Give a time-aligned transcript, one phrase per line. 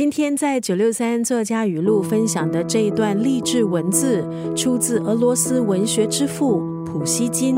[0.00, 4.26] 今天在九六三作家语录分享的这一段励志文字，
[4.56, 7.54] 出自俄罗斯文学之父普希金。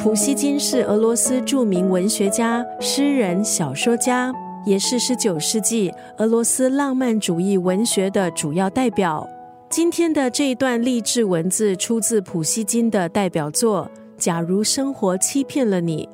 [0.00, 4.32] 普希金是俄罗斯著名文学家、诗人、小说家，
[4.66, 5.88] 也是十九世纪
[6.18, 9.24] 俄罗斯浪漫主义文学的主要代表。
[9.70, 13.88] 今天的这一段励志文字出自普希金的代表作
[14.18, 16.08] 《假如生活欺骗了你》。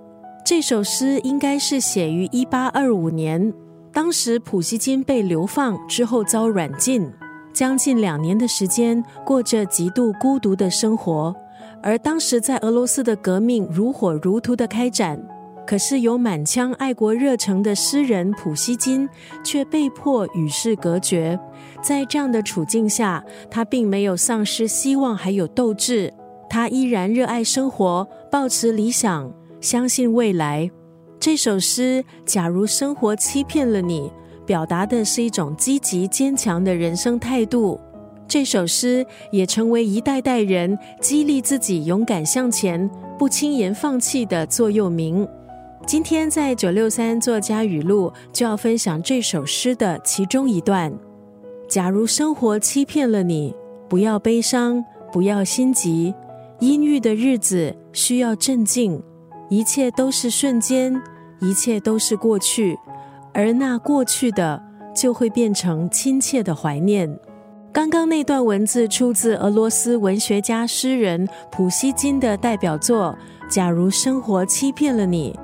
[0.49, 3.53] 这首诗应该是写于一八二五年，
[3.93, 7.07] 当时普希金被流放之后遭软禁，
[7.53, 11.37] 将近两年的时间过着极度孤独的生活。
[11.83, 15.23] 而当时在俄罗斯的革命如火如荼的开展，
[15.67, 19.07] 可是有满腔爱国热诚的诗人普希金
[19.45, 21.39] 却被迫与世隔绝。
[21.83, 26.11] 在这样的处境下，他并没有丧失希望，还有斗志。
[26.49, 29.31] 他依然热爱生活，抱持理想，
[29.61, 30.71] 相信未来。
[31.21, 34.03] 这首诗《假如生活欺骗了你》，
[34.45, 37.79] 表达的是一种积极坚强的人生态度。
[38.29, 42.89] 这首诗也成为一代代人激励自己勇敢向前、
[43.19, 45.27] 不轻言放弃的座右铭。
[45.87, 50.93] 今天在九六三作家语录就要分享这首诗的其中一段：
[51.67, 53.55] 假如生活欺骗了你，
[53.89, 56.15] 不要悲伤，不要心急。
[56.61, 59.03] 阴郁的日子需要镇静，
[59.49, 61.01] 一切都是瞬间，
[61.41, 62.79] 一切都是过去，
[63.33, 64.63] 而那过去的
[64.95, 67.19] 就会变成亲切的怀念。
[67.73, 73.17] 刚刚那段文字出自俄罗斯文学家、诗人普希金的代表作
[73.53, 75.39] 《假如生活欺骗了你》。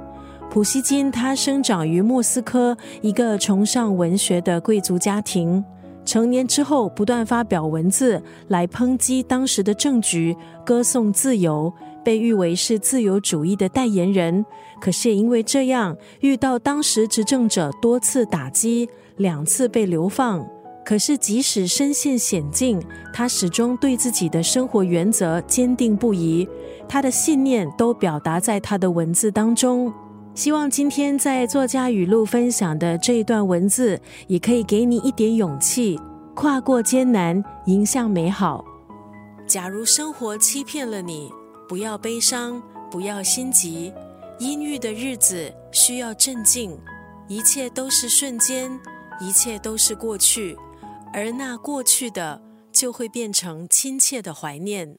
[0.51, 5.65] 普希金他生长于莫斯科一个崇尚文学的贵族家庭，
[6.05, 11.73] 成年之后不断发表文字来抨击当时的政局，歌颂自由，
[12.05, 14.45] 被誉为是自由主义的代言人。
[14.81, 20.47] 可是也因为这样，遇到当时执政者多次打击，两次被流放。
[20.85, 22.79] 可是，即使身陷险境，
[23.11, 26.47] 他始终对自己的生活原则坚定不移。
[26.87, 29.91] 他的信念都表达在他的文字当中。
[30.35, 35.99] 希望今天在作家语录分享的这一段文字，也可以给你一点勇气，
[36.35, 38.63] 跨过艰难，迎向美好。
[39.47, 41.31] 假如生活欺骗了你，
[41.69, 43.93] 不要悲伤，不要心急。
[44.39, 46.79] 阴郁的日子需要镇静，
[47.29, 48.79] 一切都是瞬间，
[49.21, 50.57] 一切都是过去。
[51.13, 52.43] 而那过去的，
[52.73, 54.99] 就会变成亲切的怀念。